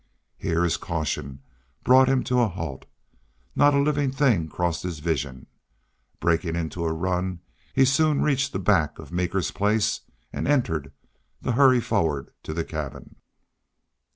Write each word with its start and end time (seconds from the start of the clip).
Here 0.39 0.63
his 0.63 0.77
caution 0.77 1.43
brought 1.83 2.07
him 2.09 2.23
to 2.23 2.39
a 2.41 2.47
halt. 2.47 2.85
Not 3.55 3.75
a 3.75 3.79
living 3.79 4.09
thing 4.11 4.47
crossed 4.49 4.81
his 4.81 4.97
vision. 4.97 5.45
Breaking 6.19 6.55
into 6.55 6.85
a 6.85 6.91
run, 6.91 7.39
he 7.75 7.85
soon 7.85 8.23
reached 8.23 8.51
the 8.51 8.57
back 8.57 8.97
of 8.97 9.11
Meeker's 9.11 9.51
place 9.51 10.01
and 10.33 10.47
entered, 10.47 10.91
to 11.43 11.51
hurry 11.51 11.81
forward 11.81 12.31
to 12.41 12.51
the 12.51 12.63
cabin. 12.63 13.17